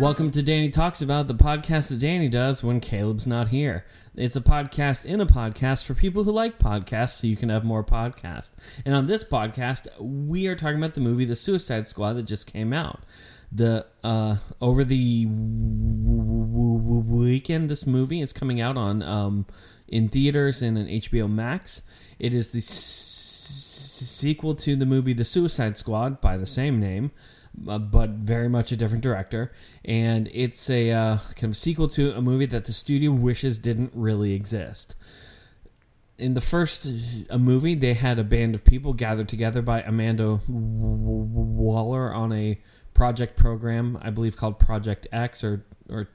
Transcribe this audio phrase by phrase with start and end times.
[0.00, 3.84] Welcome to Danny Talks About, the podcast that Danny does when Caleb's not here.
[4.16, 7.64] It's a podcast in a podcast for people who like podcasts so you can have
[7.64, 8.54] more podcasts.
[8.86, 12.50] And on this podcast, we are talking about the movie The Suicide Squad that just
[12.50, 13.02] came out.
[13.52, 15.26] The uh, over the
[16.96, 19.44] weekend, this movie is coming out on um,
[19.86, 21.82] in theaters and on HBO Max.
[22.18, 22.64] It is the s-
[24.08, 27.10] sequel to the movie The Suicide Squad by the same name
[27.68, 29.52] uh, but very much a different director.
[29.84, 33.92] And it's a uh, kind of sequel to a movie that the studio wishes didn't
[33.94, 34.94] really exist.
[36.18, 40.40] In the first a movie, they had a band of people gathered together by Amanda
[40.48, 42.60] Waller on a
[42.92, 46.08] project program, I believe called Project X or or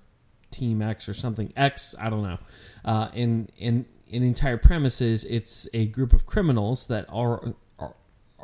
[0.52, 1.96] Team X or something X.
[2.00, 2.38] I don't know.
[2.84, 7.56] Uh, and and in the entire premise is it's a group of criminals that are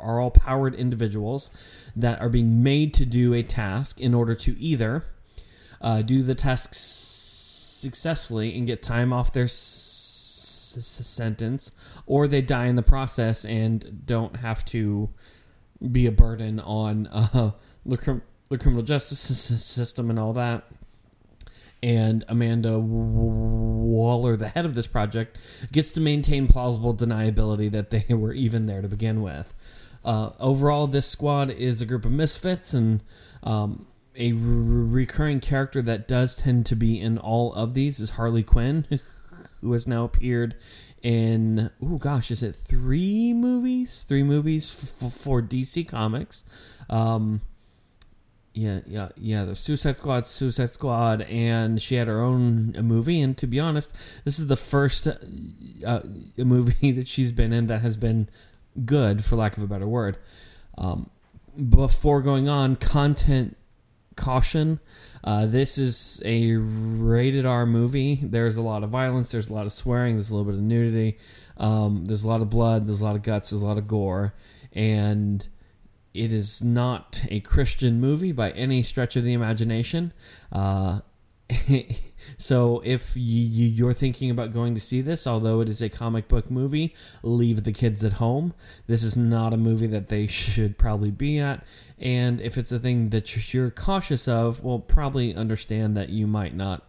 [0.02, 1.50] are all powered individuals
[1.96, 5.04] that are being made to do a task in order to either
[5.80, 11.72] uh, do the task successfully and get time off their s- sentence,
[12.06, 15.10] or they die in the process and don't have to
[15.90, 17.52] be a burden on uh,
[17.84, 20.64] the, the criminal justice system and all that
[21.82, 25.36] and Amanda Waller, the head of this project,
[25.72, 29.52] gets to maintain plausible deniability that they were even there to begin with.
[30.04, 33.02] Uh, overall, this squad is a group of misfits, and
[33.42, 33.86] um,
[34.16, 38.42] a r- recurring character that does tend to be in all of these is Harley
[38.42, 38.86] Quinn,
[39.60, 40.56] who has now appeared
[41.02, 44.04] in oh gosh, is it three movies?
[44.04, 46.44] Three movies f- for DC Comics.
[46.88, 47.40] Um,
[48.54, 49.44] yeah, yeah, yeah.
[49.44, 53.20] The Suicide Squad, Suicide Squad, and she had her own movie.
[53.20, 53.92] And to be honest,
[54.24, 55.08] this is the first
[55.86, 56.00] uh,
[56.36, 58.28] movie that she's been in that has been
[58.84, 60.18] good, for lack of a better word.
[60.78, 61.10] Um,
[61.68, 63.56] before going on, content
[64.16, 64.80] caution.
[65.24, 68.16] Uh, this is a rated R movie.
[68.22, 69.32] There's a lot of violence.
[69.32, 70.16] There's a lot of swearing.
[70.16, 71.18] There's a little bit of nudity.
[71.58, 72.86] Um, there's a lot of blood.
[72.86, 73.50] There's a lot of guts.
[73.50, 74.34] There's a lot of gore,
[74.72, 75.46] and
[76.14, 80.12] it is not a Christian movie by any stretch of the imagination.
[80.50, 81.00] Uh,
[82.36, 86.28] so if you, are thinking about going to see this, although it is a comic
[86.28, 88.54] book movie, leave the kids at home.
[88.86, 91.64] This is not a movie that they should probably be at.
[91.98, 96.54] And if it's a thing that you're cautious of, well, probably understand that you might
[96.54, 96.84] not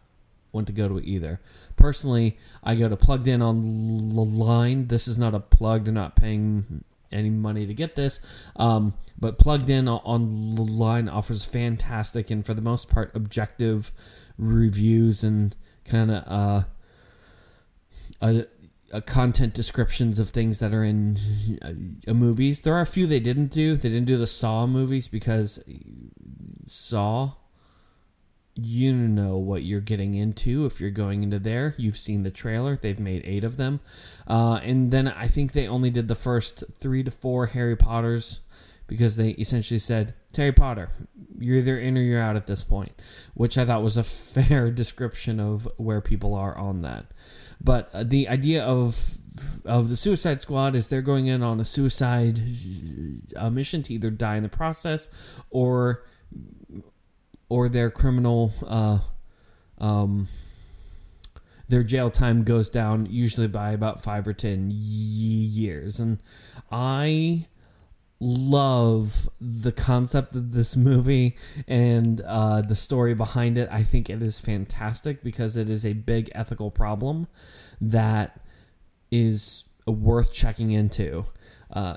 [0.52, 1.40] want to go to it either.
[1.76, 4.88] Personally, I go to Plugged In online.
[4.88, 5.86] This is not a plug.
[5.86, 6.84] They're not paying
[7.14, 8.20] any money to get this.
[8.56, 13.92] Um, but plugged in online offers fantastic and for the most part objective
[14.38, 15.56] reviews and
[15.86, 16.64] kind of uh,
[18.22, 18.46] a,
[18.94, 21.18] a content descriptions of things that are in
[22.08, 22.62] uh, movies.
[22.62, 23.76] There are a few they didn't do.
[23.76, 25.64] They didn't do the Saw movies because
[26.66, 27.34] Saw
[28.56, 31.74] you know what you're getting into if you're going into there.
[31.78, 32.78] You've seen the trailer.
[32.78, 33.80] They've made eight of them.
[34.28, 38.42] Uh, and then I think they only did the first three to four Harry Potters
[38.94, 40.92] because they essentially said, Harry Potter,
[41.40, 42.92] you're either in or you're out at this point,
[43.34, 47.08] which I thought was a fair description of where people are on that.
[47.60, 49.18] But uh, the idea of
[49.66, 52.40] of the Suicide Squad is they're going in on a suicide
[53.36, 55.10] uh, mission to either die in the process
[55.50, 56.06] or
[57.50, 59.00] or their criminal uh,
[59.80, 60.28] um,
[61.68, 66.22] their jail time goes down usually by about five or ten years and
[66.72, 67.48] i
[68.24, 71.36] love the concept of this movie
[71.68, 75.94] and uh, the story behind it i think it is fantastic because it is a
[75.94, 77.28] big ethical problem
[77.82, 78.40] that
[79.12, 81.26] is worth checking into
[81.72, 81.96] uh,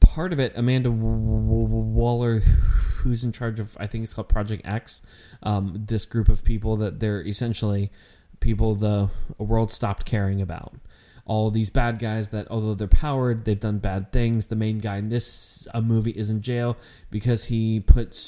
[0.00, 2.42] part of it amanda waller
[3.04, 5.02] who's in charge of I think it's called Project X.
[5.42, 7.92] Um, this group of people that they're essentially
[8.40, 10.74] people the world stopped caring about.
[11.26, 14.48] All these bad guys that although they're powered, they've done bad things.
[14.48, 16.76] The main guy in this a movie is in jail
[17.10, 18.18] because he puts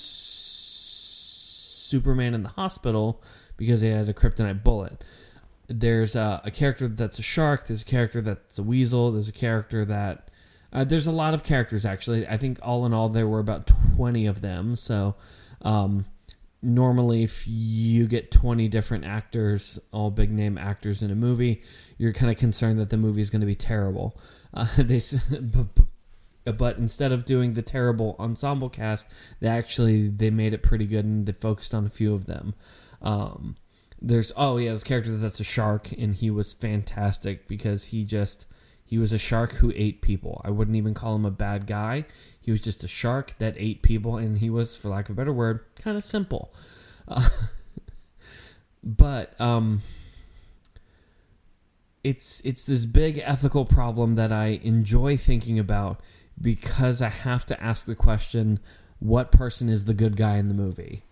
[1.86, 3.22] Superman in the hospital
[3.56, 5.04] because he had a kryptonite bullet.
[5.68, 7.66] There's a, a character that's a shark.
[7.66, 9.12] There's a character that's a weasel.
[9.12, 10.30] There's a character that
[10.72, 12.26] uh, there's a lot of characters actually.
[12.26, 14.76] I think all in all there were about 20 of them.
[14.76, 15.16] So
[15.62, 16.04] um,
[16.66, 21.62] normally, if you get 20 different actors, all big name actors in a movie,
[21.96, 24.18] you're kind of concerned that the movie is going to be terrible.
[24.52, 25.00] Uh, they
[26.52, 29.06] but instead of doing the terrible ensemble cast,
[29.40, 32.54] they actually they made it pretty good and they focused on a few of them.
[33.00, 33.56] Um,
[34.02, 38.46] there's oh yeah, this character that's a shark and he was fantastic because he just
[38.86, 40.40] He was a shark who ate people.
[40.44, 42.06] I wouldn't even call him a bad guy.
[42.40, 45.16] He was just a shark that ate people, and he was, for lack of a
[45.16, 46.54] better word, kind of simple.
[47.08, 47.28] Uh,
[48.84, 49.82] but um,
[52.04, 56.00] it's it's this big ethical problem that I enjoy thinking about
[56.40, 58.60] because I have to ask the question:
[59.00, 61.02] What person is the good guy in the movie?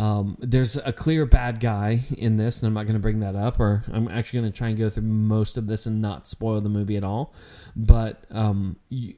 [0.00, 3.36] Um, there's a clear bad guy in this, and I'm not going to bring that
[3.36, 6.26] up, or I'm actually going to try and go through most of this and not
[6.26, 7.34] spoil the movie at all.
[7.76, 9.16] But um, you,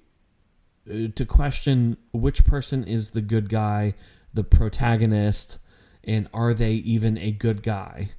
[0.93, 3.94] uh, to question which person is the good guy,
[4.34, 5.61] the protagonist,
[6.02, 8.11] and are they even a good guy?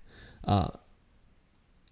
[0.46, 0.70] Uh,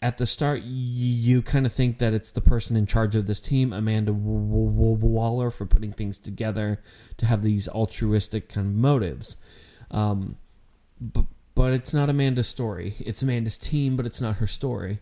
[0.01, 3.41] at the start, you kind of think that it's the person in charge of this
[3.41, 6.81] team, Amanda Waller, for putting things together
[7.17, 9.35] to have these altruistic kind of motives.
[9.91, 10.37] Um,
[11.01, 12.93] but but it's not Amanda's story.
[12.99, 14.99] It's Amanda's team, but it's not her story.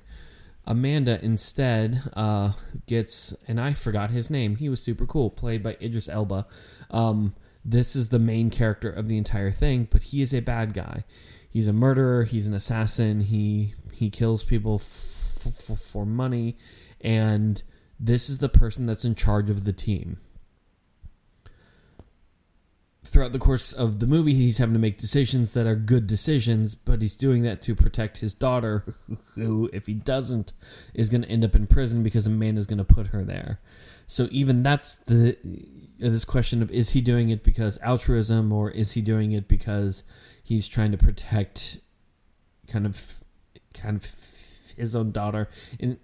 [0.66, 2.54] Amanda instead uh,
[2.86, 4.56] gets, and I forgot his name.
[4.56, 6.48] He was super cool, played by Idris Elba.
[6.92, 10.74] Um, this is the main character of the entire thing, but he is a bad
[10.74, 11.04] guy.
[11.50, 12.24] He's a murderer.
[12.24, 13.22] He's an assassin.
[13.22, 16.58] He he kills people f- f- for money,
[17.02, 17.62] and
[18.00, 20.18] this is the person that's in charge of the team
[23.10, 26.76] throughout the course of the movie, he's having to make decisions that are good decisions,
[26.76, 28.94] but he's doing that to protect his daughter,
[29.36, 30.54] who, if he doesn't,
[30.94, 33.60] is going to end up in prison because Amanda is going to put her there.
[34.06, 35.38] So even that's the
[36.04, 39.48] uh, this question of is he doing it because altruism or is he doing it
[39.48, 40.04] because
[40.44, 41.80] he's trying to protect
[42.68, 43.24] kind of
[43.74, 44.06] kind of
[44.78, 45.98] his own daughter and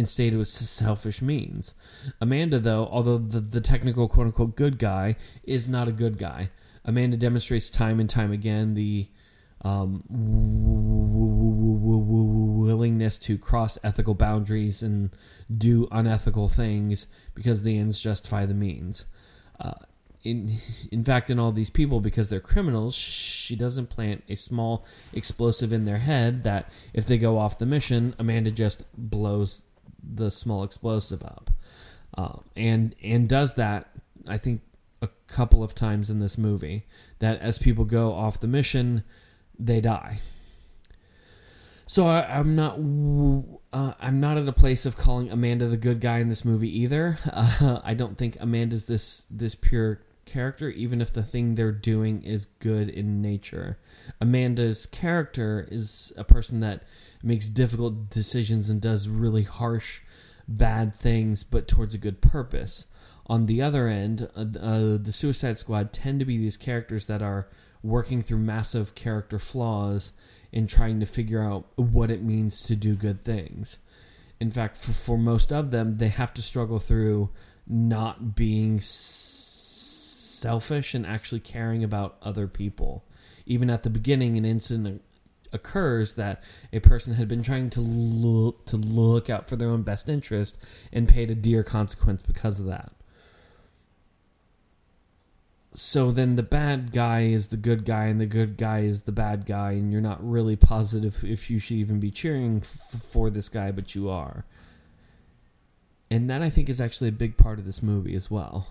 [0.00, 1.74] Instead, it was selfish means.
[2.22, 5.14] Amanda, though, although the, the technical quote unquote good guy,
[5.44, 6.48] is not a good guy.
[6.86, 9.08] Amanda demonstrates time and time again the
[9.60, 10.02] um,
[12.66, 15.10] willingness to cross ethical boundaries and
[15.54, 19.04] do unethical things because the ends justify the means.
[19.60, 19.74] Uh,
[20.24, 20.50] in
[20.90, 25.74] in fact, in all these people, because they're criminals, she doesn't plant a small explosive
[25.74, 29.66] in their head that if they go off the mission, Amanda just blows
[30.02, 31.50] the small explosive up,
[32.16, 33.88] uh, and and does that
[34.26, 34.62] I think
[35.02, 36.86] a couple of times in this movie.
[37.18, 39.04] That as people go off the mission,
[39.58, 40.20] they die.
[41.86, 42.78] So I, am not
[43.72, 46.80] uh, I'm not at a place of calling Amanda the good guy in this movie
[46.82, 47.18] either.
[47.32, 50.00] Uh, I don't think Amanda's this this pure
[50.30, 53.78] character, even if the thing they're doing is good in nature.
[54.20, 56.84] Amanda's character is a person that
[57.22, 60.00] makes difficult decisions and does really harsh,
[60.46, 62.86] bad things, but towards a good purpose.
[63.26, 67.22] On the other end, uh, uh, the Suicide Squad tend to be these characters that
[67.22, 67.48] are
[67.82, 70.12] working through massive character flaws
[70.52, 73.78] and trying to figure out what it means to do good things.
[74.40, 77.30] In fact, for, for most of them, they have to struggle through
[77.66, 78.80] not being
[80.40, 83.04] selfish and actually caring about other people.
[83.46, 85.02] Even at the beginning, an incident
[85.52, 86.42] occurs that
[86.72, 90.58] a person had been trying to look, to look out for their own best interest
[90.92, 92.92] and paid a dear consequence because of that.
[95.72, 99.12] So then the bad guy is the good guy and the good guy is the
[99.12, 103.30] bad guy and you're not really positive if you should even be cheering f- for
[103.30, 104.44] this guy but you are.
[106.10, 108.66] And that I think is actually a big part of this movie as well.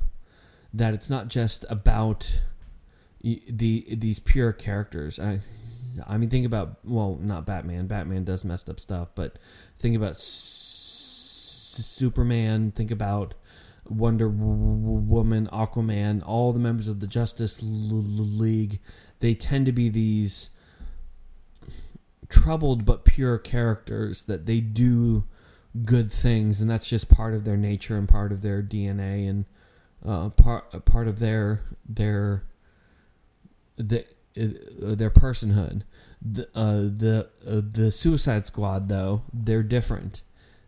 [0.73, 2.41] That it's not just about
[3.21, 5.19] the these pure characters.
[5.19, 5.39] I
[6.07, 7.88] I mean, think about well, not Batman.
[7.88, 9.39] Batman does messed up stuff, but
[9.79, 12.71] think about S- Superman.
[12.71, 13.33] Think about
[13.88, 18.79] Wonder Woman, Aquaman, all the members of the Justice League.
[19.19, 20.51] They tend to be these
[22.29, 25.25] troubled but pure characters that they do
[25.83, 29.45] good things, and that's just part of their nature and part of their DNA and
[30.06, 32.44] uh, part part of their their
[33.77, 34.06] the
[34.38, 35.84] uh, their personhood.
[36.22, 40.22] The uh, the uh, the Suicide Squad though they're different.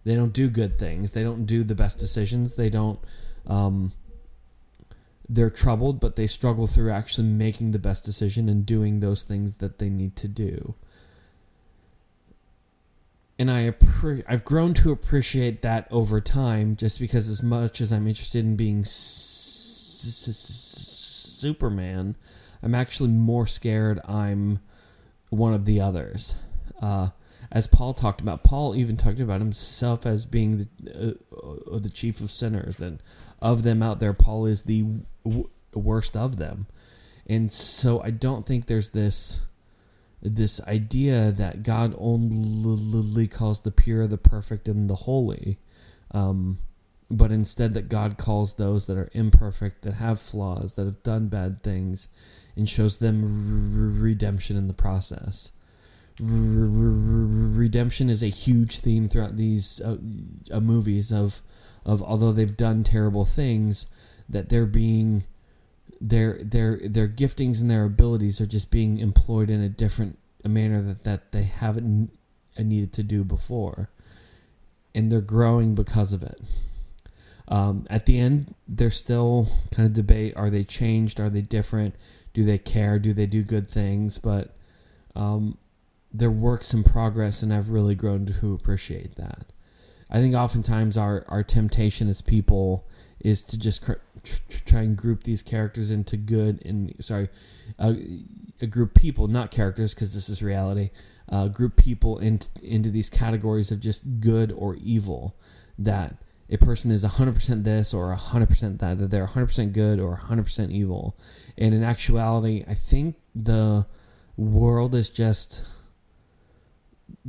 [0.04, 1.12] They don't do good things.
[1.12, 2.54] They don't do the best decisions.
[2.54, 3.00] They don't.
[3.46, 3.92] Um,
[5.30, 9.56] they're troubled, but they struggle through actually making the best decision and doing those things
[9.56, 10.76] that they need to do.
[13.42, 17.92] And I appre- I've grown to appreciate that over time, just because as much as
[17.92, 22.16] I'm interested in being s- s- s- Superman,
[22.62, 24.60] I'm actually more scared I'm
[25.32, 26.36] one of the others.
[26.80, 27.10] Uh,
[27.52, 32.22] as Paul talked about, Paul even talked about himself as being the uh, the chief
[32.22, 32.78] of sinners.
[32.78, 33.00] That
[33.42, 34.86] of them out there, Paul is the
[35.26, 36.68] w- worst of them,
[37.26, 39.42] and so I don't think there's this
[40.22, 45.58] this idea that God only calls the pure, the perfect, and the holy.
[46.12, 46.60] Um,
[47.10, 51.28] but instead, that God calls those that are imperfect, that have flaws, that have done
[51.28, 52.08] bad things,
[52.56, 55.52] and shows them redemption in the process.
[56.20, 59.98] Redemption is a huge theme throughout these uh,
[60.52, 61.42] uh, movies of
[61.84, 63.88] of although they've done terrible things,
[64.30, 65.24] that they're being
[66.02, 70.82] their their their giftings and their abilities are just being employed in a different manner
[70.82, 72.10] that, that they haven't
[72.58, 73.90] needed to do before.
[74.96, 76.42] And they're growing because of it.
[77.48, 80.34] Um, at the end there's still kind of debate.
[80.36, 81.20] Are they changed?
[81.20, 81.96] Are they different?
[82.34, 82.98] Do they care?
[82.98, 84.18] Do they do good things?
[84.18, 84.56] But
[85.16, 85.58] um,
[86.14, 89.46] they're works in progress and i've really grown to appreciate that.
[90.10, 92.86] I think oftentimes our, our temptation as people
[93.22, 93.94] is to just cr-
[94.66, 97.30] try and group these characters into good and sorry,
[97.80, 97.94] uh,
[98.62, 100.92] a group people, not characters, because this is reality.
[101.30, 105.36] Uh, group people into into these categories of just good or evil.
[105.80, 106.18] That
[106.50, 111.18] a person is 100% this or 100% that, that they're 100% good or 100% evil.
[111.58, 113.88] And in actuality, I think the
[114.36, 115.66] world is just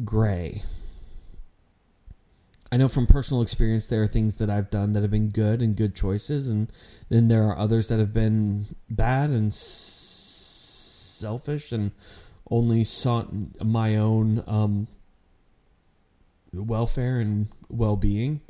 [0.04, 0.62] gray
[2.72, 5.60] I know from personal experience there are things that I've done that have been good
[5.60, 6.72] and good choices, and
[7.10, 11.90] then there are others that have been bad and selfish and
[12.50, 13.28] only sought
[13.62, 14.88] my own um,
[16.54, 18.40] welfare and well being.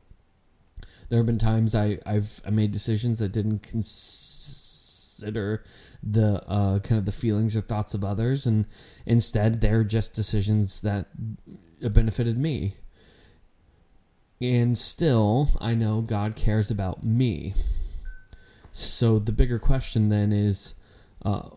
[1.08, 5.64] There have been times I, I've I made decisions that didn't consider
[6.00, 8.68] the uh, kind of the feelings or thoughts of others, and
[9.04, 11.08] instead they're just decisions that
[11.80, 12.76] benefited me
[14.42, 17.54] and still, I know God cares about me.
[18.72, 20.74] So the bigger question then is
[21.24, 21.50] uh,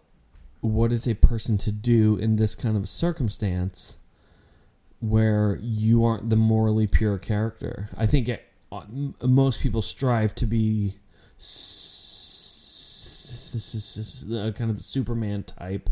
[0.62, 3.98] what is a person to do in this kind of circumstance
[5.00, 7.90] where you aren't the morally pure character?
[7.98, 8.84] I think it, uh,
[9.24, 10.98] most people strive to be
[14.54, 15.90] kind of the Superman type,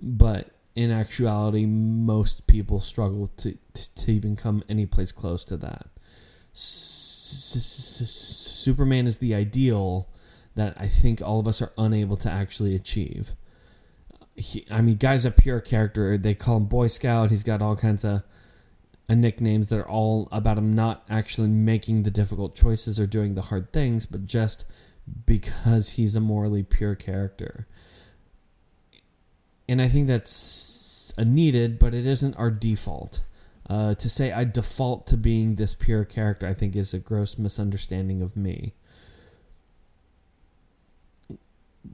[0.00, 5.88] but in actuality, most people struggle to, to even come any place close to that.
[8.58, 10.08] Superman is the ideal
[10.56, 13.34] that I think all of us are unable to actually achieve.
[14.34, 16.18] He, I mean, guy's a pure character.
[16.18, 17.30] They call him Boy Scout.
[17.30, 18.22] He's got all kinds of
[19.08, 23.34] uh, nicknames that are all about him not actually making the difficult choices or doing
[23.34, 24.64] the hard things, but just
[25.26, 27.66] because he's a morally pure character.
[29.68, 33.22] And I think that's needed, but it isn't our default.
[33.68, 37.36] Uh, to say I default to being this pure character, I think, is a gross
[37.36, 38.72] misunderstanding of me.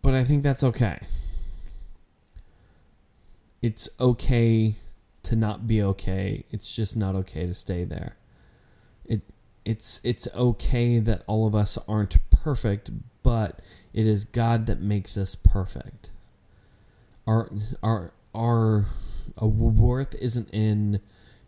[0.03, 1.01] But I think that's okay.
[3.61, 4.75] It's okay
[5.25, 6.45] to not be okay.
[6.51, 8.17] It's just not okay to stay there.
[9.05, 9.23] It
[9.65, 12.91] it's it's okay that all of us aren't perfect,
[13.23, 13.63] but
[13.93, 16.11] it is God that makes us perfect.
[17.27, 17.51] Our
[17.83, 18.87] our our,
[19.39, 21.01] our worth isn't in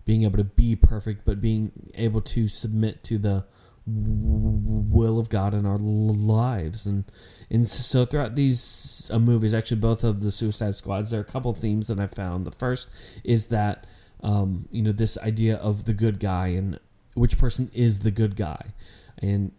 [0.07, 3.45] being able to be perfect, but being able to submit to the
[3.87, 6.87] will of God in our lives.
[6.87, 7.05] And
[7.51, 11.27] and so throughout these uh, movies, actually both of the Suicide Squads, there are a
[11.27, 12.47] couple themes that I found.
[12.47, 12.91] The first
[13.23, 13.87] is that
[14.23, 16.81] um, you know this idea of the good guy and
[17.15, 18.75] which person is the good guy,
[19.19, 19.53] and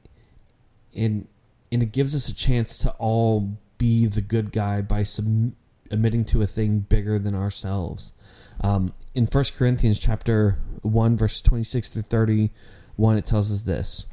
[0.95, 1.27] and
[1.71, 6.41] and it gives us a chance to all be the good guy by submitting to
[6.41, 8.13] a thing bigger than ourselves.
[8.61, 14.05] Um, in 1 Corinthians chapter 1 verse 26 through 31 it tells us this.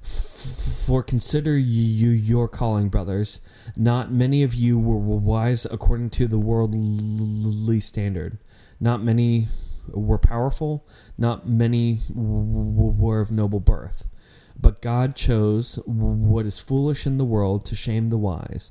[0.00, 3.40] For consider you your calling brothers.
[3.76, 8.38] Not many of you were wise according to the worldly standard.
[8.80, 9.48] Not many
[9.88, 10.86] were powerful.
[11.18, 14.06] Not many were of noble birth.
[14.60, 18.70] But God chose what is foolish in the world to shame the wise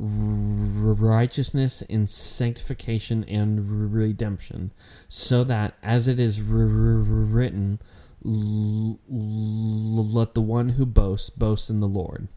[0.00, 4.72] righteousness and sanctification and redemption,
[5.08, 7.78] so that, as it is written,
[8.22, 12.28] let the one who boasts boast in the Lord.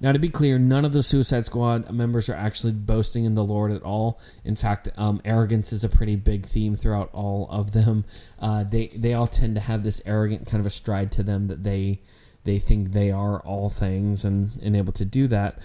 [0.00, 3.42] Now, to be clear, none of the Suicide Squad members are actually boasting in the
[3.42, 4.20] Lord at all.
[4.44, 8.04] In fact, um, arrogance is a pretty big theme throughout all of them.
[8.38, 11.48] Uh, they they all tend to have this arrogant kind of a stride to them
[11.48, 12.02] that they
[12.44, 15.58] they think they are all things and, and able to do that.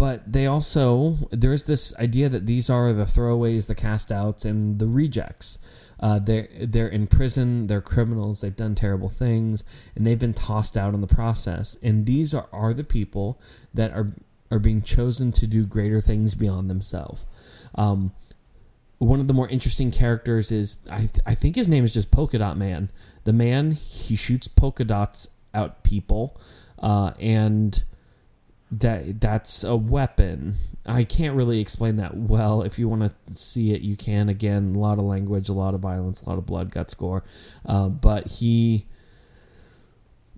[0.00, 4.78] But they also there's this idea that these are the throwaways, the cast outs, and
[4.78, 5.58] the rejects.
[6.00, 7.66] Uh, they're they're in prison.
[7.66, 8.40] They're criminals.
[8.40, 9.62] They've done terrible things,
[9.94, 11.76] and they've been tossed out in the process.
[11.82, 13.42] And these are, are the people
[13.74, 14.14] that are
[14.50, 17.26] are being chosen to do greater things beyond themselves.
[17.74, 18.12] Um,
[18.96, 22.38] one of the more interesting characters is I, I think his name is just Polka
[22.38, 22.90] Dot Man.
[23.24, 26.40] The man he shoots polka dots out people,
[26.78, 27.84] uh, and
[28.72, 30.56] that that's a weapon.
[30.86, 32.62] I can't really explain that well.
[32.62, 34.28] If you want to see it, you can.
[34.28, 37.24] Again, a lot of language, a lot of violence, a lot of blood, guts, gore.
[37.66, 38.86] Uh, but he,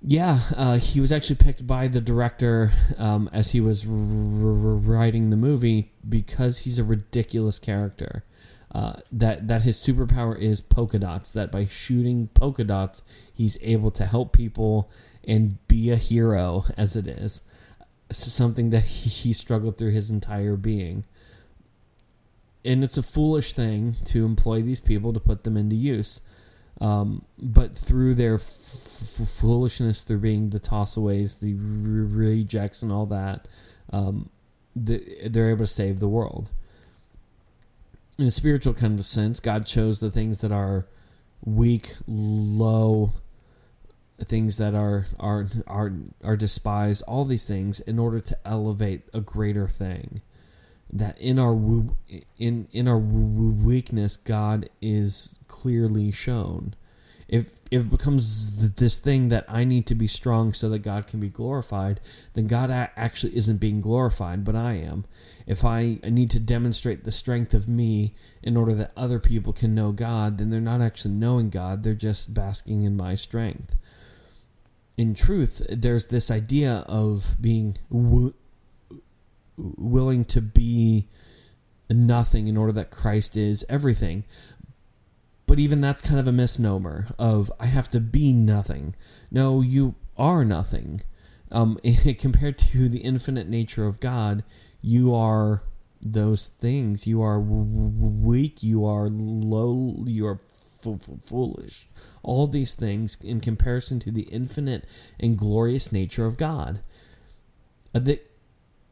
[0.02, 3.96] yeah, uh, he was actually picked by the director um, as he was r- r-
[3.96, 8.24] writing the movie because he's a ridiculous character.
[8.74, 11.32] Uh, that that his superpower is polka dots.
[11.32, 14.90] That by shooting polka dots, he's able to help people
[15.24, 17.42] and be a hero, as it is
[18.16, 21.04] something that he struggled through his entire being.
[22.64, 26.20] And it's a foolish thing to employ these people to put them into use.
[26.80, 32.90] Um, but through their f- f- foolishness, through being the tossaways, the re- rejects, and
[32.90, 33.46] all that,
[33.92, 34.30] um,
[34.74, 36.50] the, they're able to save the world.
[38.18, 40.86] In a spiritual kind of sense, God chose the things that are
[41.44, 43.12] weak, low,
[44.24, 49.20] things that are are are are despised all these things in order to elevate a
[49.20, 50.20] greater thing.
[50.92, 51.54] That in our
[52.38, 56.74] in in our weakness god is clearly shown.
[57.28, 61.06] If if it becomes this thing that i need to be strong so that god
[61.06, 61.98] can be glorified
[62.34, 65.06] then god actually isn't being glorified but i am.
[65.46, 69.74] If i need to demonstrate the strength of me in order that other people can
[69.74, 71.82] know god then they're not actually knowing god.
[71.82, 73.74] They're just basking in my strength
[74.96, 78.34] in truth, there's this idea of being w-
[79.56, 81.08] willing to be
[81.90, 84.24] nothing in order that Christ is everything.
[85.46, 88.94] But even that's kind of a misnomer of I have to be nothing.
[89.30, 91.02] No, you are nothing.
[91.50, 91.78] Um,
[92.18, 94.44] compared to the infinite nature of God,
[94.80, 95.62] you are
[96.00, 97.06] those things.
[97.06, 98.62] You are weak.
[98.62, 100.04] You are low.
[100.06, 100.38] You are
[100.82, 101.88] foolish.
[102.22, 104.86] All these things in comparison to the infinite
[105.18, 106.80] and glorious nature of God.
[107.94, 108.20] Uh, the,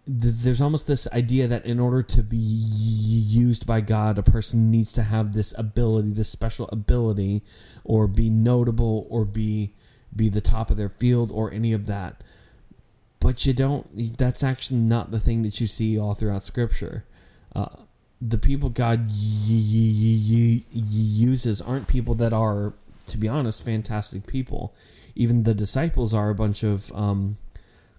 [0.07, 4.70] the, there's almost this idea that in order to be used by God, a person
[4.70, 7.42] needs to have this ability, this special ability,
[7.85, 9.74] or be notable, or be
[10.14, 12.24] be the top of their field, or any of that.
[13.20, 14.18] But you don't.
[14.18, 17.05] That's actually not the thing that you see all throughout Scripture.
[17.55, 17.66] Uh,
[18.20, 19.14] the people God y-
[19.48, 22.74] y- y- uses aren't people that are,
[23.06, 24.74] to be honest, fantastic people.
[25.14, 27.38] Even the disciples are a bunch of um,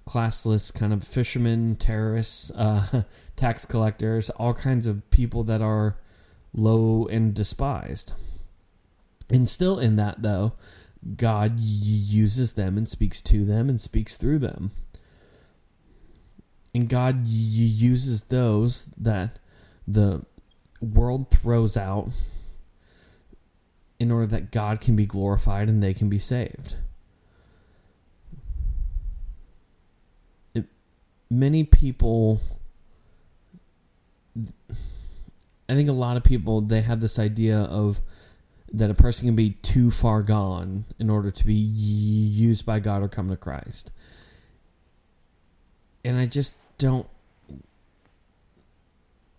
[0.08, 3.04] classless kind of fishermen, terrorists, uh,
[3.36, 5.98] tax collectors, all kinds of people that are
[6.54, 8.14] low and despised.
[9.30, 10.54] And still, in that though,
[11.16, 14.72] God uses them and speaks to them and speaks through them.
[16.76, 19.40] And God uses those that
[19.88, 20.24] the
[20.82, 22.10] world throws out
[24.00, 26.76] in order that God can be glorified and they can be saved.
[30.56, 30.66] It,
[31.30, 32.42] many people
[35.70, 38.02] I think a lot of people they have this idea of
[38.74, 43.02] that a person can be too far gone in order to be used by God
[43.04, 43.92] or come to Christ.
[46.04, 47.08] And I just don't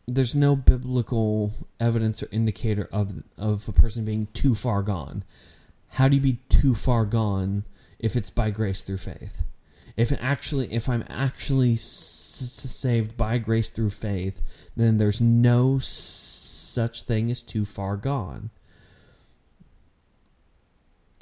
[0.06, 5.24] there's no biblical evidence or indicator of of a person being too far gone.
[5.90, 7.64] How do you be too far gone
[7.98, 9.42] if it's by grace through faith?
[9.96, 14.40] If actually, if I'm actually s- saved by grace through faith,
[14.74, 18.50] then there's no s- such thing as too far gone.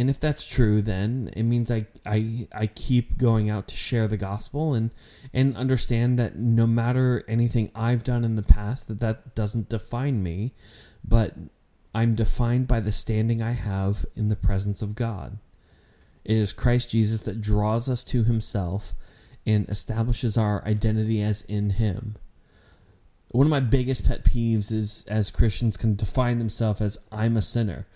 [0.01, 4.09] And if that's true, then it means I, I I keep going out to share
[4.09, 4.95] the gospel and
[5.35, 10.23] and understand that no matter anything I've done in the past, that that doesn't define
[10.23, 10.55] me,
[11.07, 11.35] but
[11.95, 15.39] I'm defined by the standing I have in the presence of God.
[16.25, 18.95] It is Christ Jesus that draws us to Himself
[19.47, 22.17] and establishes our identity as in Him.
[23.33, 27.43] One of my biggest pet peeves is as Christians can define themselves as I'm a
[27.43, 27.87] sinner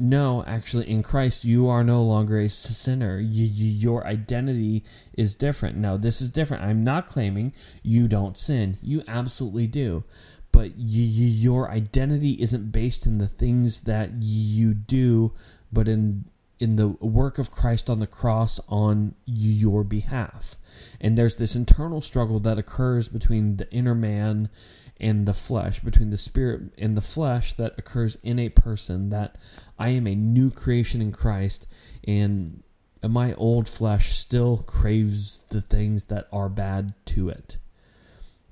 [0.00, 3.18] no, actually, in Christ, you are no longer a sinner.
[3.18, 4.82] You, you, your identity
[5.12, 5.76] is different.
[5.76, 6.64] Now, this is different.
[6.64, 8.78] I'm not claiming you don't sin.
[8.82, 10.04] You absolutely do.
[10.52, 15.32] But you, your identity isn't based in the things that you do,
[15.72, 16.24] but in
[16.58, 20.56] in the work of Christ on the cross on your behalf.
[21.00, 24.50] And there's this internal struggle that occurs between the inner man
[25.00, 29.38] and the flesh, between the spirit and the flesh that occurs in a person that
[29.78, 31.66] I am a new creation in Christ
[32.06, 32.62] and
[33.08, 37.56] my old flesh still craves the things that are bad to it.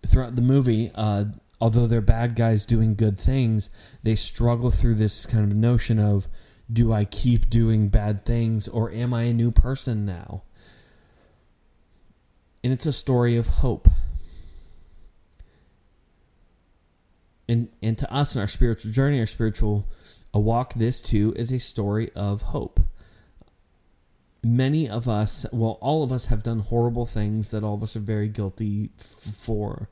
[0.06, 1.26] Throughout the movie, uh,
[1.60, 3.68] although they're bad guys doing good things,
[4.02, 6.28] they struggle through this kind of notion of
[6.72, 10.42] do I keep doing bad things or am I a new person now?
[12.62, 13.88] And it's a story of hope.
[17.48, 19.88] And and to us in our spiritual journey, our spiritual
[20.34, 22.80] a walk, this too is a story of hope.
[24.44, 27.96] Many of us, well, all of us have done horrible things that all of us
[27.96, 29.88] are very guilty f- for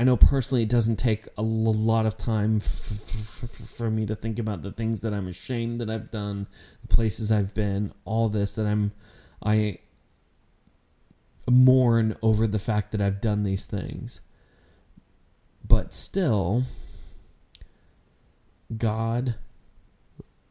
[0.00, 4.16] I know personally it doesn't take a lot of time f- f- for me to
[4.16, 6.46] think about the things that I'm ashamed that I've done,
[6.80, 8.92] the places I've been, all this that I'm
[9.44, 9.78] I
[11.50, 14.22] mourn over the fact that I've done these things.
[15.66, 16.64] But still
[18.76, 19.36] God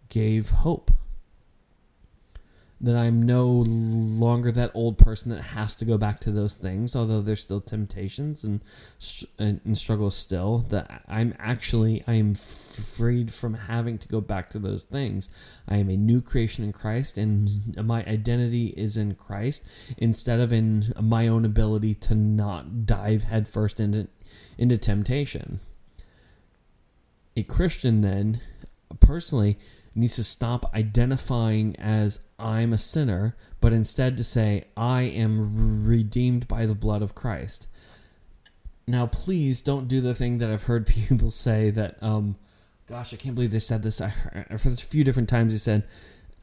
[0.10, 0.92] gave hope
[2.82, 6.96] that I'm no longer that old person that has to go back to those things,
[6.96, 8.64] although there's still temptations and
[9.38, 10.60] and, and struggles still.
[10.70, 15.28] That I'm actually I am freed from having to go back to those things.
[15.68, 19.64] I am a new creation in Christ, and my identity is in Christ
[19.98, 24.08] instead of in my own ability to not dive headfirst into
[24.58, 25.60] into temptation.
[27.36, 28.42] A Christian then,
[29.00, 29.58] personally
[30.00, 36.48] needs to stop identifying as I'm a sinner, but instead to say, I am redeemed
[36.48, 37.68] by the blood of Christ.
[38.88, 42.38] Now, please don't do the thing that I've heard people say that, um,
[42.88, 44.02] gosh, I can't believe they said this.
[44.02, 45.84] I heard, for a few different times, they said,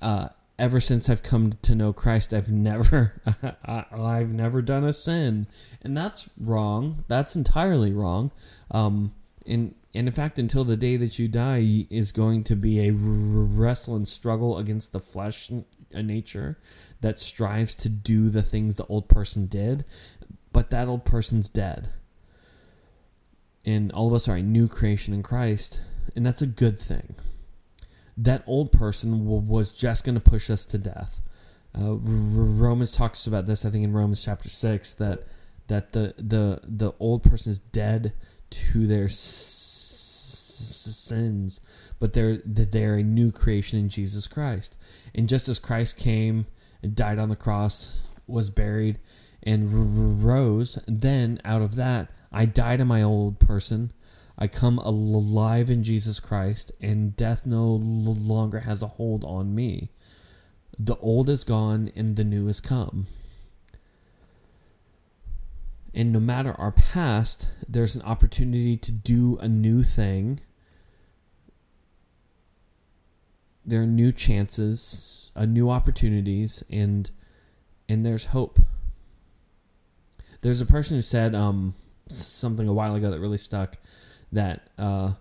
[0.00, 3.20] uh, ever since I've come to know Christ, I've never,
[3.64, 5.46] I've never done a sin,
[5.82, 7.04] and that's wrong.
[7.08, 8.32] That's entirely wrong.
[8.70, 9.12] Um,
[9.46, 12.92] and and in fact, until the day that you die, is going to be a
[12.92, 16.58] wrestle and struggle against the flesh and nature
[17.00, 19.86] that strives to do the things the old person did,
[20.52, 21.88] but that old person's dead.
[23.64, 25.80] And all of us are a new creation in Christ,
[26.14, 27.16] and that's a good thing.
[28.18, 31.20] That old person was just going to push us to death.
[31.78, 35.24] Uh, Romans talks about this, I think, in Romans chapter six, that
[35.68, 38.12] that the the the old person is dead
[38.50, 39.08] to their
[40.56, 41.60] sins,
[41.98, 44.76] but they're they're a new creation in Jesus Christ.
[45.14, 46.46] And just as Christ came
[46.82, 48.98] and died on the cross, was buried,
[49.42, 53.92] and rose, then out of that, I die to my old person.
[54.38, 59.90] I come alive in Jesus Christ, and death no longer has a hold on me.
[60.78, 63.06] The old is gone, and the new has come.
[65.94, 70.40] And no matter our past, there's an opportunity to do a new thing
[73.66, 77.10] there are new chances, uh, new opportunities, and
[77.88, 78.60] and there's hope.
[80.40, 81.74] There's a person who said um,
[82.08, 83.76] something a while ago that really stuck
[84.32, 85.12] that uh,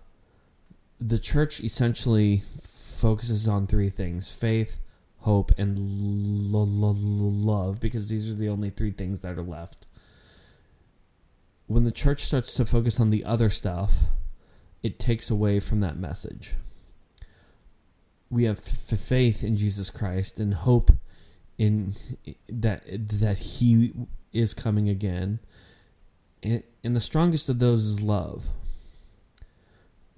[0.98, 4.78] the church essentially focuses on three things faith,
[5.18, 9.86] hope, and l- l- love because these are the only three things that are left.
[11.66, 14.04] When the church starts to focus on the other stuff,
[14.84, 16.54] it takes away from that message
[18.30, 20.90] we have f- faith in Jesus Christ and hope
[21.58, 21.94] in
[22.48, 23.92] that that He
[24.32, 25.38] is coming again.
[26.42, 28.46] And, and the strongest of those is love.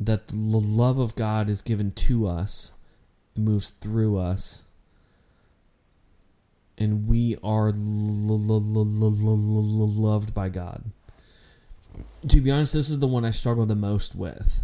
[0.00, 2.72] That the love of God is given to us,
[3.34, 4.62] it moves through us,
[6.76, 7.72] and we are
[9.96, 10.84] loved by God.
[12.28, 14.62] To be honest, this is the one I struggle the most with.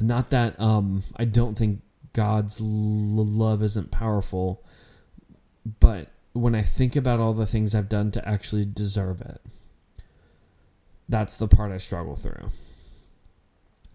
[0.00, 1.80] Not that um, I don't think
[2.14, 4.64] God's love isn't powerful,
[5.80, 9.40] but when I think about all the things I've done to actually deserve it,
[11.08, 12.50] that's the part I struggle through.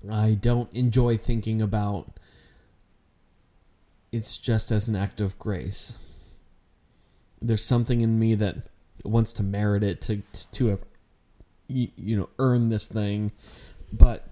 [0.09, 2.19] I don't enjoy thinking about
[4.11, 5.97] it's just as an act of grace.
[7.41, 8.57] There's something in me that
[9.03, 10.79] wants to merit it to to have
[11.67, 13.31] you know earn this thing,
[13.93, 14.28] but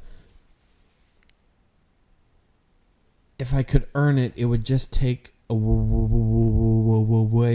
[3.40, 5.58] if I could earn it, it would just take away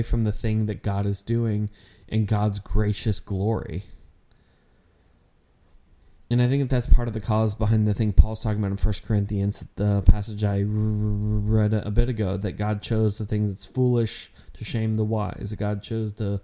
[0.02, 1.68] from the thing that God is doing
[2.08, 3.84] and God's gracious glory.
[6.30, 8.70] and I think that that's part of the cause behind the thing Paul's talking about
[8.70, 13.46] in First Corinthians, the passage I read a bit ago, that God chose the thing
[13.48, 16.40] that's foolish to shame the wise, that God chose the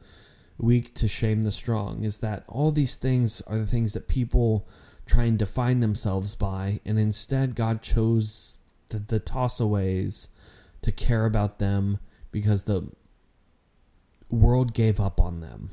[0.59, 4.68] weak to shame the strong, is that all these things are the things that people
[5.07, 10.29] try and define themselves by, and instead God chose the, the tossaways
[10.83, 11.98] to care about them
[12.31, 12.90] because the
[14.31, 15.70] world gave up on them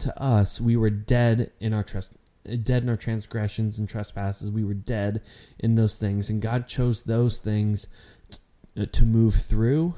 [0.00, 2.12] to us, we were dead in our trust
[2.64, 4.50] dead in our transgressions and trespasses.
[4.50, 5.20] We were dead
[5.58, 7.86] in those things, and God chose those things
[8.76, 9.94] uh, to move through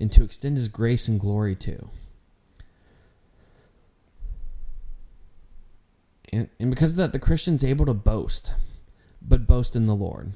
[0.00, 1.88] and to extend His grace and glory to.
[6.32, 8.54] And, and because of that, the Christian's able to boast,
[9.24, 10.32] but boast in the Lord.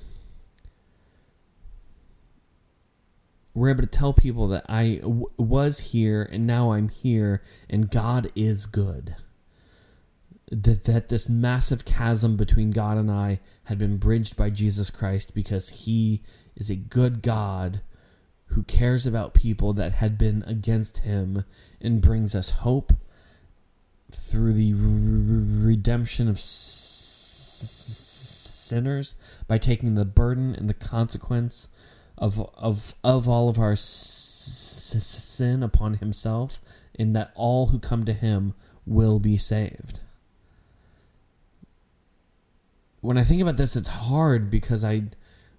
[3.58, 7.90] we're able to tell people that I w- was here and now I'm here and
[7.90, 9.16] God is good.
[10.50, 15.34] That, that this massive chasm between God and I had been bridged by Jesus Christ
[15.34, 16.22] because he
[16.56, 17.80] is a good God
[18.46, 21.44] who cares about people that had been against him
[21.80, 22.92] and brings us hope
[24.10, 28.07] through the redemption of s-
[28.68, 29.14] sinners
[29.46, 31.68] by taking the burden and the consequence
[32.18, 36.60] of of of all of our sin upon himself
[36.94, 38.54] in that all who come to him
[38.84, 40.00] will be saved.
[43.00, 45.04] When i think about this it's hard because i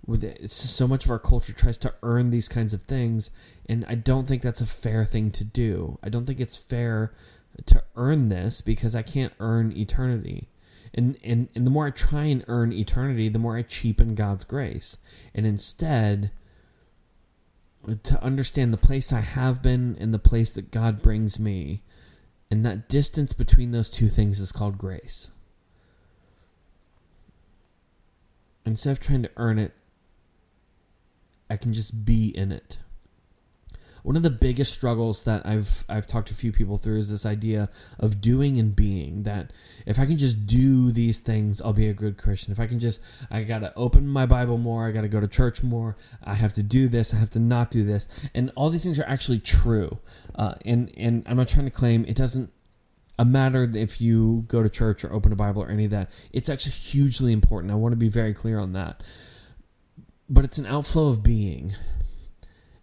[0.05, 3.31] with so much of our culture tries to earn these kinds of things
[3.67, 5.97] and i don't think that's a fair thing to do.
[6.03, 7.13] I don't think it's fair
[7.65, 10.49] to earn this because i can't earn eternity
[10.93, 14.45] and, and and the more I try and earn eternity, the more I cheapen God's
[14.45, 14.97] grace.
[15.34, 16.32] And instead,
[18.04, 21.84] to understand the place I have been and the place that God brings me.
[22.52, 25.30] And that distance between those two things is called grace.
[28.65, 29.73] Instead of trying to earn it,
[31.49, 32.80] I can just be in it
[34.03, 37.09] one of the biggest struggles that I've I've talked to a few people through is
[37.09, 39.53] this idea of doing and being that
[39.85, 42.51] if I can just do these things I'll be a good Christian.
[42.51, 45.19] If I can just I got to open my Bible more I got to go
[45.19, 48.07] to church more I have to do this I have to not do this.
[48.33, 49.97] And all these things are actually true.
[50.35, 52.51] Uh, and and I'm not trying to claim it doesn't
[53.19, 56.09] a matter if you go to church or open a Bible or any of that.
[56.31, 57.71] It's actually hugely important.
[57.71, 59.03] I want to be very clear on that.
[60.29, 61.75] But it's an outflow of being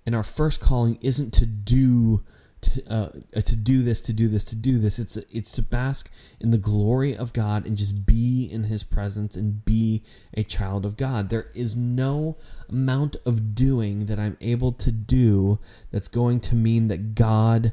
[0.07, 2.23] and our first calling isn't to do
[2.63, 6.11] to, uh, to do this to do this to do this it's it's to bask
[6.41, 10.03] in the glory of God and just be in his presence and be
[10.35, 12.37] a child of God there is no
[12.69, 15.59] amount of doing that I'm able to do
[15.91, 17.73] that's going to mean that God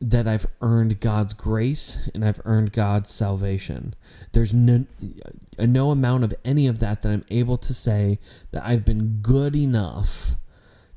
[0.00, 3.94] that I've earned God's grace and I've earned God's salvation.
[4.32, 4.86] There's no,
[5.58, 8.20] no amount of any of that that I'm able to say
[8.52, 10.36] that I've been good enough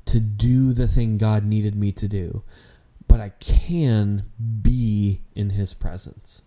[0.06, 2.42] to do the thing God needed me to do,
[3.08, 4.24] but I can
[4.62, 6.42] be in His presence.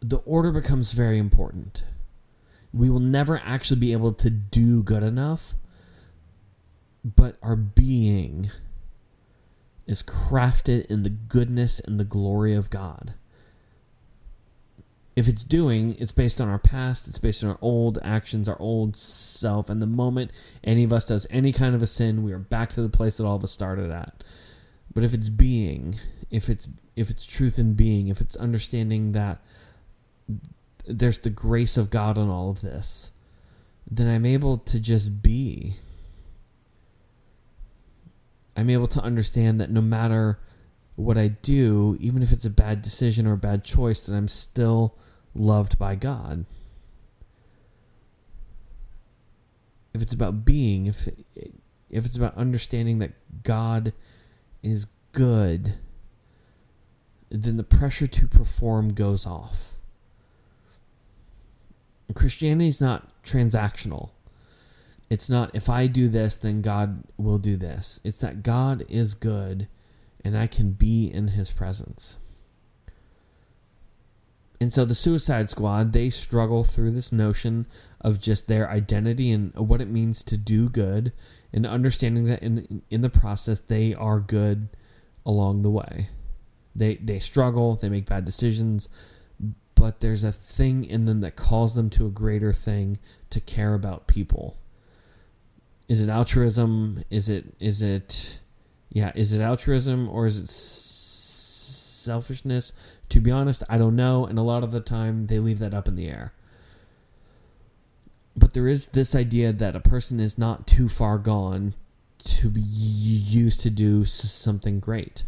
[0.00, 1.84] The order becomes very important.
[2.72, 5.54] We will never actually be able to do good enough,
[7.04, 8.50] but our being
[9.86, 13.14] is crafted in the goodness and the glory of God
[15.16, 18.60] if it's doing, it's based on our past, it's based on our old actions, our
[18.60, 19.70] old self.
[19.70, 20.30] And the moment
[20.62, 23.16] any of us does any kind of a sin, we are back to the place
[23.16, 24.22] that all of us started at.
[24.94, 25.96] But if it's being,
[26.30, 29.42] if it's if it's truth in being, if it's understanding that
[30.86, 33.10] there's the grace of God on all of this,
[33.90, 35.74] then I'm able to just be.
[38.54, 40.38] I'm able to understand that no matter
[40.96, 44.28] what I do, even if it's a bad decision or a bad choice, that I'm
[44.28, 44.94] still
[45.34, 46.46] loved by God.
[49.94, 51.08] If it's about being, if
[51.88, 53.92] if it's about understanding that God
[54.62, 55.74] is good,
[57.30, 59.76] then the pressure to perform goes off.
[62.14, 64.10] Christianity is not transactional.
[65.10, 68.00] It's not if I do this, then God will do this.
[68.02, 69.68] It's that God is good
[70.24, 72.18] and I can be in his presence.
[74.60, 77.66] And so the Suicide Squad, they struggle through this notion
[78.00, 81.12] of just their identity and what it means to do good
[81.52, 84.68] and understanding that in the, in the process they are good
[85.24, 86.08] along the way.
[86.74, 88.88] They they struggle, they make bad decisions,
[89.74, 92.98] but there's a thing in them that calls them to a greater thing
[93.30, 94.58] to care about people.
[95.88, 97.02] Is it altruism?
[97.10, 98.40] Is it is it
[98.90, 102.72] yeah, is it altruism or is it selfishness?
[103.10, 104.26] To be honest, I don't know.
[104.26, 106.32] And a lot of the time, they leave that up in the air.
[108.36, 111.74] But there is this idea that a person is not too far gone
[112.18, 115.24] to be used to do something great.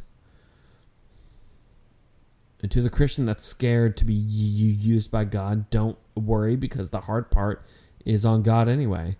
[2.60, 7.02] And to the Christian that's scared to be used by God, don't worry because the
[7.02, 7.64] hard part
[8.04, 9.16] is on God anyway.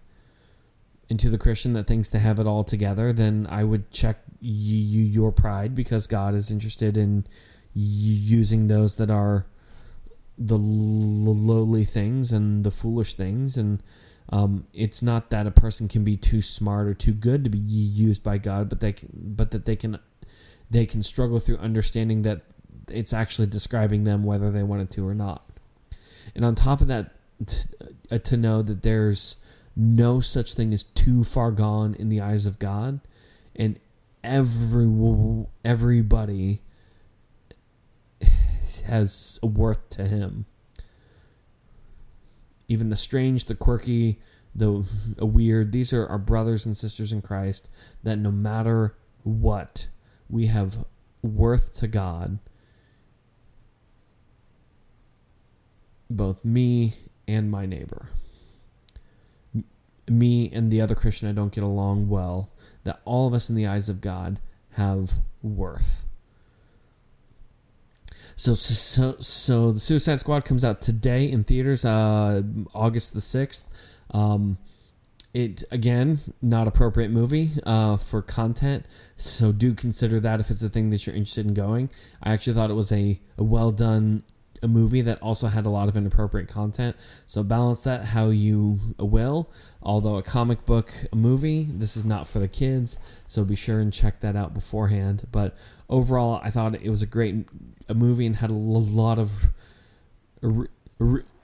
[1.11, 4.19] And to the Christian that thinks to have it all together, then I would check
[4.41, 7.27] your pride because God is interested in
[7.75, 9.47] using those that are
[10.37, 13.83] the lowly things and the foolish things and
[14.31, 17.59] um, it's not that a person can be too smart or too good to be
[17.59, 19.99] used by God, but they can, but that they can
[20.71, 22.43] they can struggle through understanding that
[22.89, 25.49] it's actually describing them whether they wanted to or not.
[26.35, 27.13] And on top of that,
[28.11, 29.37] uh, to know that there's
[29.79, 33.01] no such thing is too far gone in the eyes of God,
[33.57, 33.79] and
[34.23, 34.87] every
[35.65, 36.61] everybody
[38.85, 40.45] has a worth to Him
[42.69, 44.21] even the strange, the quirky,
[44.55, 44.85] the
[45.19, 45.73] weird.
[45.73, 47.71] These are our brothers and sisters in Christ
[48.03, 49.89] that no matter what,
[50.29, 50.85] we have
[51.23, 52.39] worth to God.
[56.11, 56.95] Both me
[57.27, 58.11] and my neighbor.
[60.11, 62.51] Me and the other Christian I don't get along well.
[62.85, 64.39] That all of us in the eyes of God
[64.73, 66.05] have worth.
[68.37, 72.43] So, so, so the Suicide Squad comes out today in theaters, uh,
[72.73, 73.69] August the sixth.
[74.13, 74.59] Um,
[75.35, 80.69] it again not appropriate movie uh, for content, so do consider that if it's a
[80.69, 81.91] thing that you're interested in going.
[82.23, 84.23] I actually thought it was a, a well done
[84.63, 86.97] a movie that also had a lot of inappropriate content.
[87.27, 89.51] So balance that how you will.
[89.83, 92.99] Although a comic book movie, this is not for the kids.
[93.27, 95.27] So be sure and check that out beforehand.
[95.31, 95.57] But
[95.89, 97.47] overall, I thought it was a great
[97.89, 99.49] a movie and had a lot of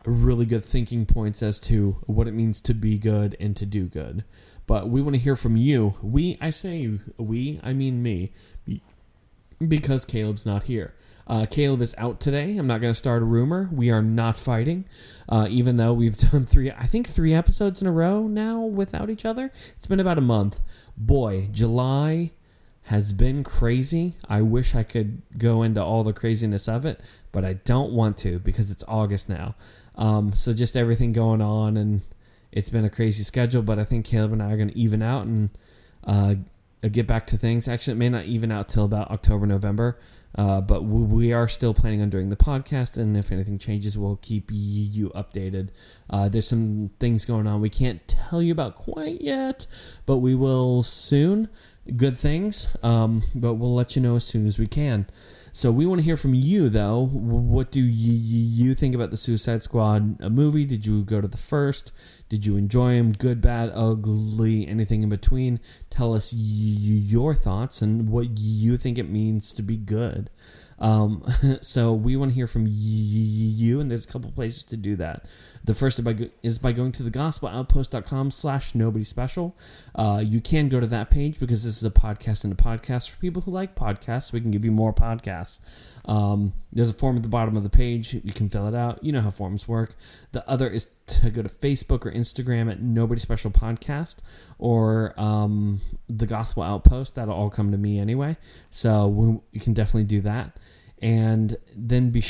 [0.05, 3.87] really good thinking points as to what it means to be good and to do
[3.87, 4.25] good.
[4.67, 5.95] But we want to hear from you.
[6.03, 8.33] We, I say we, I mean me,
[9.67, 10.95] because Caleb's not here.
[11.27, 12.57] Uh, Caleb is out today.
[12.57, 13.69] I'm not going to start a rumor.
[13.73, 14.85] We are not fighting,
[15.29, 19.11] uh, even though we've done three, I think three episodes in a row now without
[19.11, 19.51] each other.
[19.77, 20.61] It's been about a month.
[20.97, 22.33] Boy, July
[22.85, 24.15] has been crazy.
[24.29, 27.01] I wish I could go into all the craziness of it,
[27.33, 29.55] but I don't want to because it's August now.
[29.97, 32.03] Um, so just everything going on, and
[32.53, 33.63] it's been a crazy schedule.
[33.63, 35.49] But I think Caleb and I are going to even out and
[36.07, 36.35] uh,
[36.91, 37.69] get back to things.
[37.69, 39.99] Actually, it may not even out till about October, November.
[40.37, 44.17] Uh, but we are still planning on doing the podcast, and if anything changes, we'll
[44.17, 45.69] keep you updated.
[46.11, 49.67] Uh, there's some things going on we can't tell you about quite yet,
[50.07, 51.49] but we will soon.
[51.97, 55.07] Good things, um, but we'll let you know as soon as we can.
[55.57, 57.07] So we want to hear from you, though.
[57.07, 60.65] What do you think about the Suicide Squad a movie?
[60.65, 61.93] Did you go to the first?
[62.29, 63.13] Did you enjoy them?
[63.13, 65.61] Good, bad, ugly, anything in between?
[65.91, 70.29] Tell us your thoughts and what you think it means to be good.
[70.81, 71.25] Um,
[71.61, 75.25] so we want to hear from you, and there's a couple places to do that.
[75.65, 76.01] The first
[76.43, 79.57] is by going to the gospeloutpost.com slash nobody special.
[79.95, 83.11] Uh, you can go to that page because this is a podcast and a podcast
[83.11, 84.33] for people who like podcasts.
[84.33, 85.61] We can give you more podcasts.
[86.05, 88.13] Um, there's a form at the bottom of the page.
[88.13, 89.03] You can fill it out.
[89.03, 89.97] You know how forms work.
[90.33, 94.17] The other is to go to Facebook or Instagram at Nobody Special Podcast
[94.59, 97.15] or um, the Gospel Outpost.
[97.15, 98.37] That'll all come to me anyway.
[98.71, 100.59] So we, you can definitely do that.
[101.01, 102.21] And then be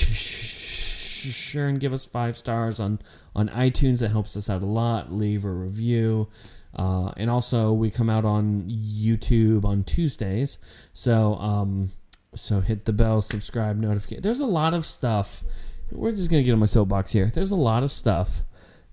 [1.33, 3.01] sure and give us five stars on,
[3.35, 4.01] on iTunes.
[4.01, 5.13] That helps us out a lot.
[5.13, 6.29] Leave a review.
[6.77, 10.59] Uh, and also, we come out on YouTube on Tuesdays.
[10.93, 11.93] So, um,
[12.35, 14.23] so hit the bell, subscribe, notification.
[14.23, 15.45] There's a lot of stuff.
[15.93, 17.31] We're just gonna get on my soapbox here.
[17.33, 18.43] There's a lot of stuff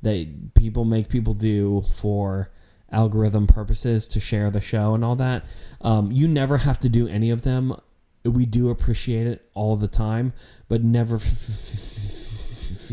[0.04, 2.52] that people make people do for
[2.92, 5.46] algorithm purposes to share the show and all that.
[5.82, 7.76] Um, you never have to do any of them.
[8.24, 10.34] We do appreciate it all the time,
[10.68, 12.21] but never f- f-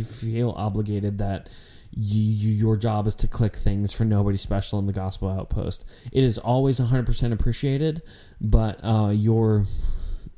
[0.05, 1.49] feel obligated that
[1.91, 5.85] you, your job is to click things for nobody special in the gospel outpost.
[6.13, 8.03] It is always 100% appreciated,
[8.41, 9.65] but uh, your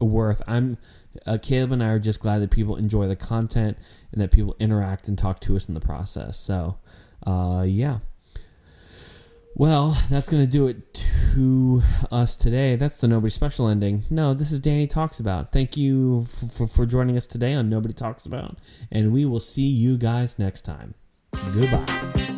[0.01, 0.43] worth.
[0.47, 0.79] I'm
[1.27, 3.77] uh, Caleb and I are just glad that people enjoy the content
[4.13, 6.39] and that people interact and talk to us in the process.
[6.39, 6.79] So,
[7.27, 7.99] uh, yeah.
[9.55, 10.95] Well, that's going to do it
[11.35, 12.77] to us today.
[12.77, 14.05] That's the Nobody Special ending.
[14.09, 15.53] No, this is Danny Talks About.
[15.53, 16.25] Thank you
[16.57, 18.59] for, for joining us today on Nobody Talks About,
[18.91, 20.95] and we will see you guys next time.
[21.53, 22.30] Goodbye.